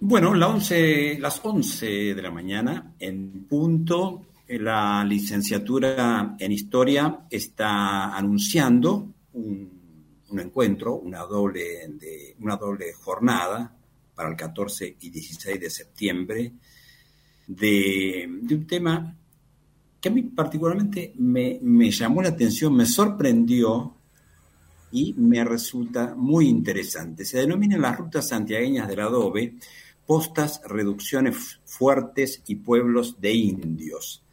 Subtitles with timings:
[0.00, 8.16] Bueno, la 11, las 11 de la mañana, en punto, la licenciatura en Historia está
[8.16, 13.74] anunciando un, encuentro, una doble, de, una doble jornada
[14.14, 16.52] para el 14 y 16 de septiembre
[17.48, 19.16] de, de un tema
[20.00, 23.96] que a mí particularmente me, me, llamó la atención, me sorprendió
[24.92, 27.24] y me resulta muy interesante.
[27.24, 29.56] Se denominan las rutas santiagueñas del adobe
[30.08, 34.24] postas, reducciones fuertes y pueblos de indios.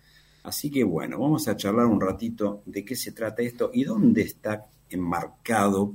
[0.44, 4.22] Así que bueno, vamos a charlar un ratito de qué se trata esto y dónde
[4.22, 5.94] está enmarcado,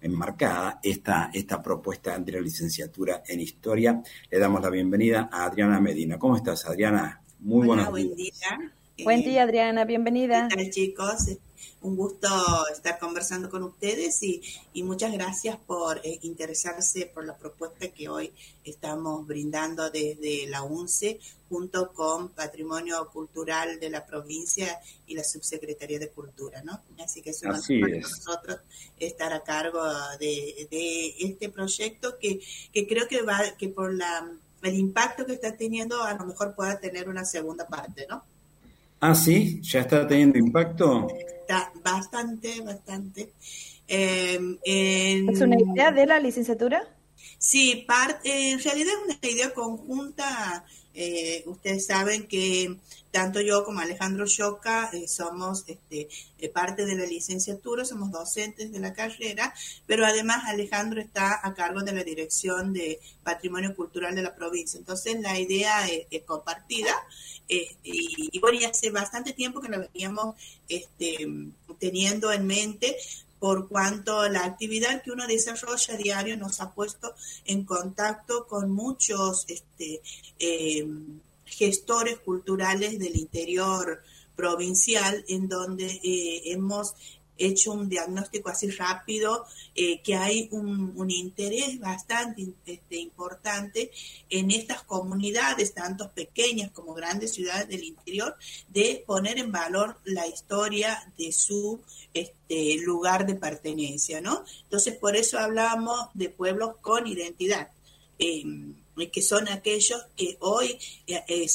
[0.00, 4.02] enmarcada esta, esta propuesta de la licenciatura en historia.
[4.28, 6.18] Le damos la bienvenida a Adriana Medina.
[6.18, 7.22] ¿Cómo estás, Adriana?
[7.38, 8.36] Muy Hola, buenos buen días.
[8.36, 8.72] Día.
[9.04, 10.48] Buen día, Adriana, bienvenida.
[10.48, 11.16] ¿Qué tal, chicos?
[11.82, 12.28] Un gusto
[12.72, 14.42] estar conversando con ustedes y,
[14.74, 18.32] y muchas gracias por eh, interesarse por la propuesta que hoy
[18.64, 21.18] estamos brindando desde la UNCE
[21.48, 26.82] junto con Patrimonio Cultural de la provincia y la Subsecretaría de Cultura, ¿no?
[27.02, 28.58] Así que es un Así para nosotros
[28.98, 29.82] estar a cargo
[30.18, 32.40] de, de este proyecto que,
[32.72, 34.30] que creo que va, que por la
[34.62, 38.22] el impacto que está teniendo a lo mejor pueda tener una segunda parte, ¿no?
[39.00, 41.08] Ah, sí, ya está teniendo impacto.
[41.40, 43.32] Está bastante, bastante.
[43.88, 46.86] Eh, en, ¿Es una idea de la licenciatura?
[47.40, 50.62] Sí, parte, en realidad es una idea conjunta.
[50.92, 52.76] Eh, ustedes saben que
[53.10, 58.70] tanto yo como Alejandro Choca eh, somos este, eh, parte de la licenciatura, somos docentes
[58.70, 59.54] de la carrera,
[59.86, 64.76] pero además Alejandro está a cargo de la dirección de Patrimonio Cultural de la provincia.
[64.78, 66.94] Entonces la idea es, compartida
[67.48, 70.36] este, y, y, bueno, ya hace bastante tiempo que la veníamos
[70.68, 71.26] este,
[71.78, 72.98] teniendo en mente
[73.40, 77.14] por cuanto la actividad que uno desarrolla a diario nos ha puesto
[77.46, 80.02] en contacto con muchos este,
[80.38, 80.86] eh,
[81.46, 84.02] gestores culturales del interior
[84.36, 86.94] provincial en donde eh, hemos
[87.40, 93.90] hecho un diagnóstico así rápido, eh, que hay un, interés bastante este, importante
[94.28, 98.36] en estas comunidades, tanto pequeñas como grandes ciudades del interior,
[98.68, 101.80] de poner en valor la historia de su
[102.14, 104.44] este, lugar de pertenencia, ¿no?
[104.62, 107.70] Entonces, por eso hablamos de pueblos con identidad,
[108.18, 108.44] eh,
[109.12, 111.48] que son aquellos que hoy, eh, eh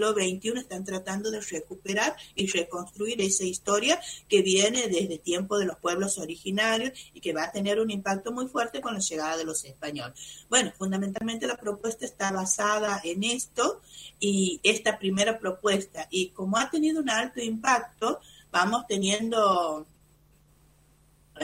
[0.00, 5.66] sin XXI están tratando de recuperar y reconstruir esa historia que viene desde tiempo de
[5.66, 9.36] los pueblos originarios y que va a tener un impacto muy fuerte con la llegada
[9.36, 10.46] de los españoles.
[10.48, 13.80] Bueno, fundamentalmente la propuesta está basada en esto
[14.18, 19.86] y esta primera propuesta y como ha tenido un alto impacto, vamos teniendo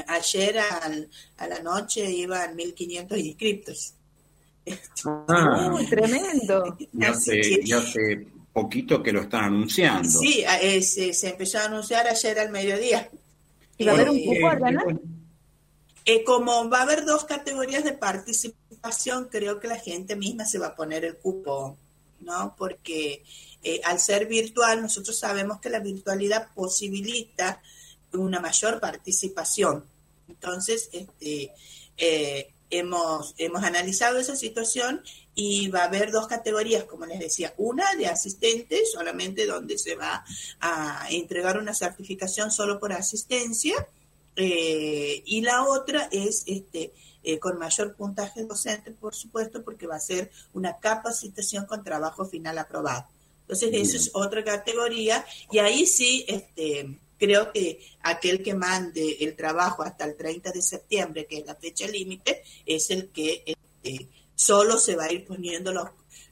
[0.08, 3.94] ayer al, a la noche iban 1500 inscriptos.
[5.28, 6.76] Ah, tremendo.
[6.92, 10.08] Ya sé, ya sé poquito que lo están anunciando.
[10.08, 13.10] Sí, eh, se, se, empezó a anunciar ayer al mediodía.
[13.76, 15.00] ¿Y va a haber un cupo, ¿verdad?
[16.06, 20.58] Eh, como va a haber dos categorías de participación, creo que la gente misma se
[20.58, 21.76] va a poner el cupo,
[22.20, 22.54] ¿no?
[22.56, 23.22] Porque
[23.62, 27.60] eh, al ser virtual, nosotros sabemos que la virtualidad posibilita
[28.14, 29.84] una mayor participación.
[30.28, 31.52] Entonces, este,
[31.98, 35.02] eh, hemos, hemos analizado esa situación
[35.34, 39.94] y va a haber dos categorías, como les decía, una de asistentes, solamente donde se
[39.94, 40.24] va
[40.60, 43.86] a entregar una certificación solo por asistencia,
[44.36, 49.96] eh, y la otra es este eh, con mayor puntaje docente, por supuesto, porque va
[49.96, 53.06] a ser una capacitación con trabajo final aprobado.
[53.42, 59.34] Entonces, esa es otra categoría, y ahí sí, este, creo que aquel que mande el
[59.36, 64.08] trabajo hasta el 30 de septiembre, que es la fecha límite, es el que este,
[64.34, 65.88] solo se va a ir poniendo los,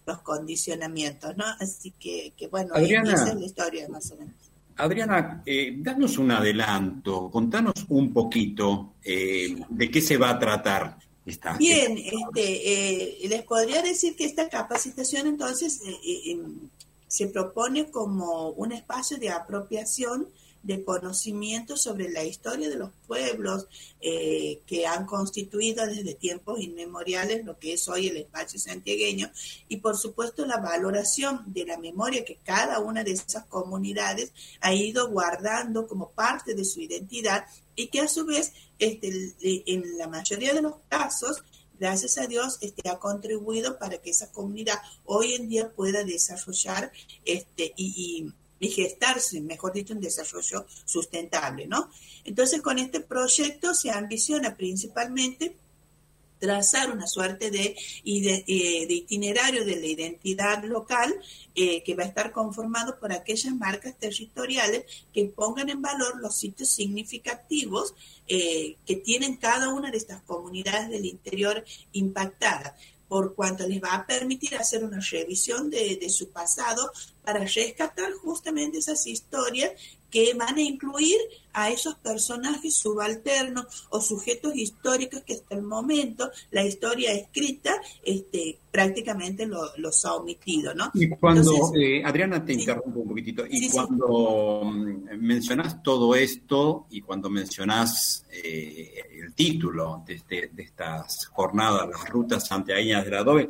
[0.07, 1.45] los condicionamientos, ¿no?
[1.59, 4.35] Así que, que bueno, Adriana, esa es la historia más o menos.
[4.77, 10.99] Adriana, eh, danos un adelanto, contanos un poquito eh, de qué se va a tratar.
[11.25, 11.97] Esta, Bien.
[11.97, 16.39] Este, eh, les podría decir que esta capacitación entonces eh,
[17.09, 20.29] se propone como un espacio de apropiación
[20.65, 23.69] de conocimiento sobre la historia de los pueblos
[24.01, 29.31] eh, que han constituido desde tiempos inmemoriales lo que es hoy el espacio santiagueño
[29.69, 34.73] y por supuesto la valoración de la memoria que cada una de esas comunidades ha
[34.73, 37.45] ido guardando como parte de su identidad
[37.77, 41.45] y que a su vez este, en la mayoría de los casos
[41.79, 46.93] gracias a Dios, este, ha contribuido para que esa comunidad hoy en día pueda desarrollar
[47.25, 48.33] este, y, y,
[48.65, 51.91] y, gestarse, mejor dicho, un desarrollo sustentable, ¿no?
[52.25, 55.57] Entonces, con este proyecto se ambiciona principalmente
[56.45, 57.75] trazar una suerte de,
[58.05, 61.15] eh, de, itinerario de la identidad local
[61.55, 66.37] eh, que va a estar conformado por aquellas marcas territoriales que pongan en valor los
[66.37, 67.95] sitios significativos
[68.29, 72.75] eh, que tienen cada una de estas comunidades del interior impactadas
[73.09, 76.91] por cuanto les va a permitir hacer una revisión de, de, su pasado
[77.25, 79.73] para rescatar justamente esas historias
[80.15, 81.17] que van a incluir
[81.53, 87.73] a esos personajes subalternos o sujetos históricos que hasta el momento la historia escrita
[88.05, 90.93] este, prácticamente los ha omitido, ¿no?
[90.95, 97.01] Y cuando, eh, Adriana, te interrumpo un poquitito, y cuando mm, mencionas todo esto y
[97.01, 103.49] cuando mencionas eh, el título de, este, de estas jornadas, las rutas santiagueñas del adobe,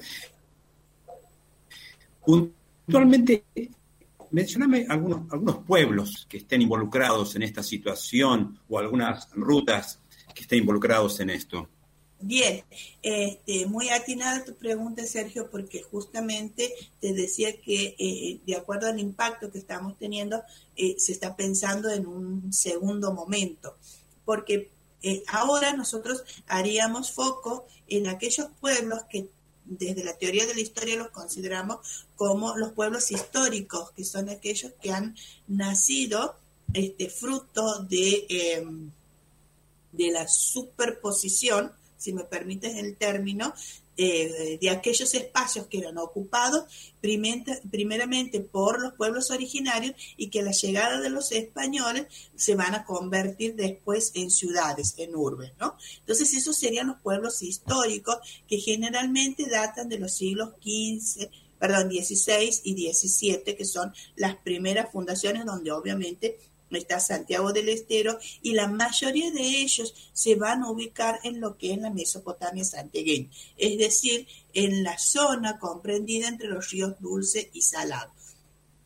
[2.85, 3.45] puntualmente
[4.35, 10.01] mencioname algunos, algunos pueblos que estén involucrados en esta situación o algunas rutas
[10.35, 11.69] que estén involucrados en esto.
[12.21, 12.65] Bien,
[13.03, 18.99] este, muy atinada tu pregunta, Sergio, porque justamente te decía que eh, de acuerdo al
[18.99, 20.43] impacto que estamos teniendo,
[20.75, 23.77] eh, se está pensando en un segundo momento,
[24.25, 24.71] porque
[25.03, 29.29] eh, ahora nosotros haríamos foco en aquellos pueblos que
[29.65, 34.73] desde la teoría de la historia los consideramos como los pueblos históricos, que son aquellos
[34.81, 35.17] que han
[35.49, 36.37] nacido
[36.73, 38.91] este, fruto de, em,
[39.93, 41.73] de la superposición,
[42.05, 43.55] si me permites el término,
[43.97, 46.65] eh, de aquellos espacios que eran ocupados
[47.01, 52.85] primeramente por los pueblos originarios y que la llegada de los españoles se van a
[52.85, 55.77] convertir después en ciudades, en urbes, ¿no?
[56.01, 58.17] Entonces esos serían los pueblos históricos
[58.49, 61.29] que generalmente datan de los siglos XV,
[61.61, 66.37] perdón, XVI y XVII, que son las primeras fundaciones donde obviamente
[66.79, 71.57] está Santiago del Estero, y la mayoría de ellos se van a ubicar en lo
[71.57, 77.51] que es la Mesopotamia santiagueña, es decir, en la zona comprendida entre los ríos Dulce
[77.53, 78.13] y Salado.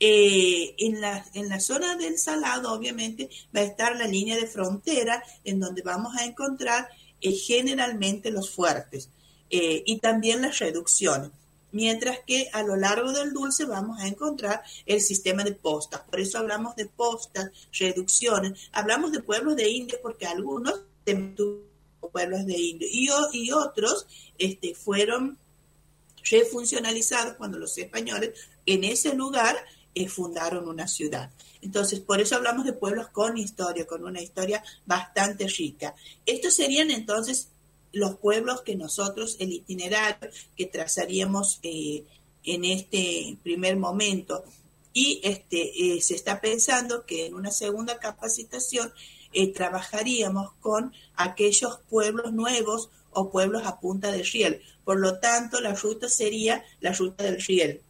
[0.00, 4.46] Eh, en, la, en la zona del Salado, obviamente, va a estar la línea de
[4.46, 6.88] frontera en donde vamos a encontrar
[7.20, 9.10] eh, generalmente los fuertes
[9.50, 11.30] eh, y también las reducciones
[11.72, 16.00] mientras que a lo largo del dulce vamos a encontrar el sistema de postas.
[16.02, 20.80] Por eso hablamos de postas, reducciones, hablamos de pueblos de indios porque algunos
[22.12, 24.06] pueblos de indios y, y otros
[24.38, 25.38] este, fueron
[26.24, 28.32] refuncionalizados cuando los españoles
[28.66, 29.56] en ese lugar
[29.94, 31.30] eh, fundaron una ciudad.
[31.60, 35.94] Entonces, por eso hablamos de pueblos con historia, con una historia bastante rica.
[36.24, 37.48] Estos serían entonces
[37.92, 42.04] los pueblos que nosotros, el itinerario que trazaríamos eh,
[42.44, 44.44] en este primer momento.
[44.92, 48.92] Y este, eh, se está pensando que en una segunda capacitación
[49.32, 54.62] eh, trabajaríamos con aquellos pueblos nuevos o pueblos a punta de riel.
[54.84, 57.82] Por lo tanto, la ruta sería la ruta del riel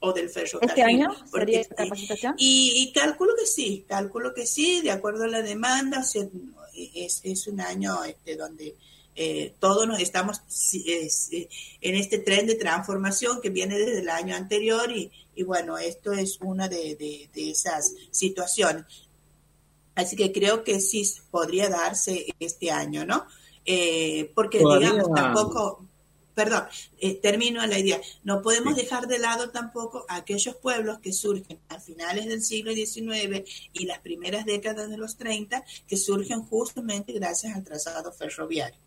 [0.00, 0.68] o del ferrocarril.
[0.68, 2.34] ¿Este año sería esta capacitación?
[2.38, 6.04] Y, calculo que sí, calculo que sí, de acuerdo a la demanda,
[6.74, 8.76] es, es un año este, donde
[9.16, 10.40] eh, todos nos estamos
[10.72, 15.10] en este tren de transformación que viene desde el año anterior y,
[15.44, 18.84] bueno, esto es una de, esas situaciones.
[19.94, 23.26] Así que creo que sí podría darse este año, ¿no?
[23.64, 25.86] Eh, porque digamos tampoco,
[26.34, 26.64] perdón,
[26.98, 31.78] eh, termino la idea, no podemos dejar de lado tampoco aquellos pueblos que surgen a
[31.78, 37.54] finales del siglo XIX y las primeras décadas de los 30, que surgen justamente gracias
[37.54, 38.84] al trazado ferroviario.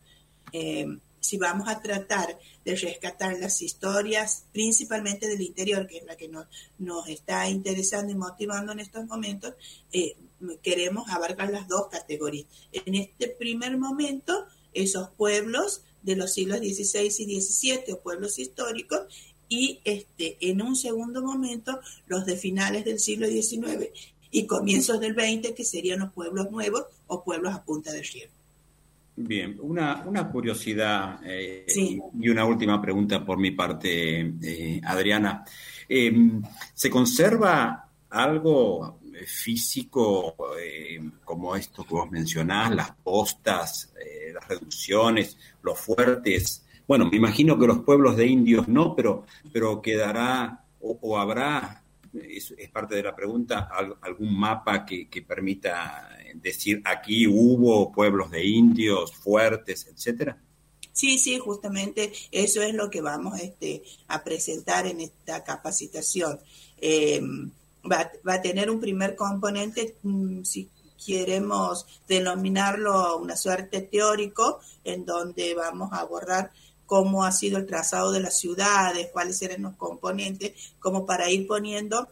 [0.51, 0.87] Eh,
[1.19, 6.29] si vamos a tratar de rescatar las historias, principalmente del interior, que es la que
[6.29, 6.47] nos,
[7.09, 9.53] está interesando y motivando en estos momentos,
[9.91, 10.15] eh,
[10.61, 12.47] queremos abarcar las dos categorías.
[12.71, 19.01] En este primer momento, esos pueblos de los siglos XVI y XVII o pueblos históricos,
[19.49, 23.89] y este, en un segundo momento, los de finales del siglo XIX
[24.31, 28.36] y comienzos del XX, que serían los pueblos nuevos o pueblos a punta de río.
[29.19, 35.43] Bien, una, una curiosidad eh, y una última pregunta por mi parte, eh, Adriana.
[35.89, 36.39] Em,
[36.71, 43.91] ¿Se conserva algo físico eh, como esto que vos mencionás, las postas,
[44.31, 46.63] las reducciones, los fuertes?
[46.87, 51.81] Bueno, me imagino que los pueblos de indios no, pero, pero quedará o, habrá,
[52.21, 53.69] es, parte de la pregunta,
[54.01, 60.37] algún mapa que, permita decir aquí hubo pueblos de indios fuertes, etcétera?
[60.93, 66.39] Sí, sí, justamente eso es lo que vamos este, a presentar en esta capacitación.
[66.79, 67.21] Eh,
[67.89, 70.69] va, a tener un primer componente, mm, si
[71.05, 76.51] queremos denominarlo una suerte teórico, en donde vamos a abordar
[76.87, 81.45] cómo ha sido el trazado de las ciudades, cuáles eran los componentes, como para ir
[81.45, 82.07] poniendo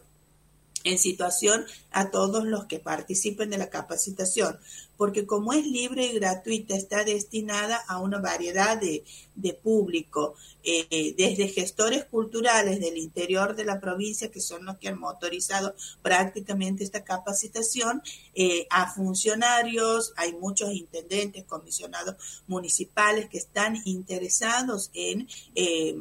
[0.86, 4.58] en situación a todos los que participen de la capacitación,
[4.96, 9.04] porque como es libre y gratuita, está destinada a una variedad de,
[9.62, 14.98] público, eh, desde gestores culturales del interior de la provincia, que son los que han
[14.98, 18.00] motorizado prácticamente esta capacitación,
[18.34, 22.14] eh, a funcionarios, hay muchos intendentes, comisionados
[22.46, 25.28] municipales que están interesados en...
[25.56, 25.96] Eh,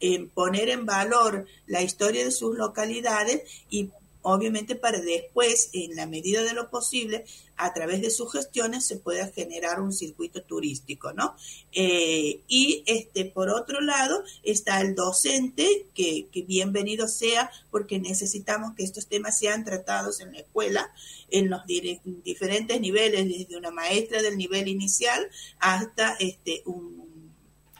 [0.00, 3.90] en poner en valor la historia de sus localidades y
[4.34, 7.24] obviamente para después, en la medida de lo posible,
[7.56, 11.34] a través de sus gestiones se pueda generar un circuito turístico, ¿no?
[11.72, 18.84] Eh, y este, por otro lado, está el docente, que, bienvenido sea, porque necesitamos que
[18.84, 20.92] estos temas sean tratados en la escuela,
[21.30, 27.07] en los diferentes niveles, desde una maestra del nivel inicial hasta este, un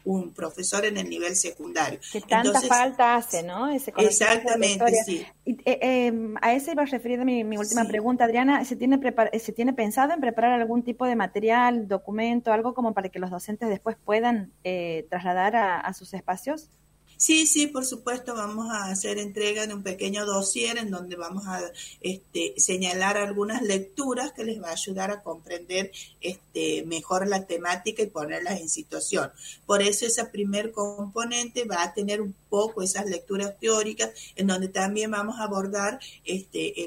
[0.09, 2.01] un profesor en el nivel secundario.
[2.11, 3.69] Que tanta falta hace, ¿no?
[3.69, 5.27] Ese exactamente, sí.
[5.45, 8.65] Eh, em, a ese iba a referir mi, mi última pregunta, Adriana.
[8.65, 8.99] ¿se tiene,
[9.39, 13.31] ¿Se tiene pensado en preparar algún tipo de material, documento, algo como para que los
[13.31, 16.71] docentes después puedan eh, trasladar a sus espacios?
[17.19, 21.49] Sí, sí, por supuesto, vamos a hacer entrega de un pequeño dossier en donde vamos
[21.49, 21.61] a
[22.01, 28.05] este, señalar algunas lecturas que les va a ayudar a comprender este, mejor la temática
[28.05, 29.33] y ponerlas en situación.
[29.67, 34.69] Por eso esa primer componente va a tener un poco esas lecturas teóricas en donde
[34.69, 36.85] también vamos a abordar este,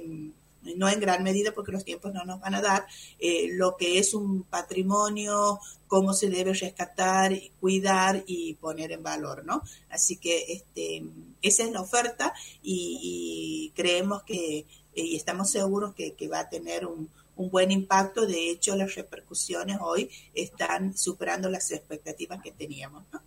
[0.76, 2.86] no en gran medida porque los tiempos no nos van a dar,
[3.20, 9.44] eh, lo que es un patrimonio, cómo se debe rescatar, cuidar y poner en valor,
[9.46, 9.62] ¿no?
[9.90, 11.04] Así que este,
[11.42, 16.86] esa es la oferta y, creemos que, eh, y estamos seguros que, va a tener
[16.86, 18.26] un, un buen impacto.
[18.26, 23.22] De hecho, las repercusiones hoy están superando las expectativas que teníamos, ¿no?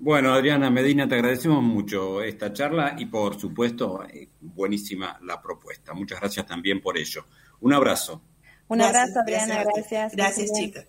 [0.00, 5.92] Bueno, Adriana Medina, te agradecemos mucho esta charla y por supuesto, eh, buenísima la propuesta.
[5.92, 7.26] Muchas gracias también por ello.
[7.60, 8.22] Un abrazo.
[8.68, 10.14] Un abrazo, Adriana, gracias.
[10.14, 10.86] Gracias, chicas.